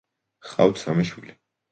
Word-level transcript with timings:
ჰყავთ 0.51 0.79
სამი 0.83 1.05
შვილი. 1.11 1.37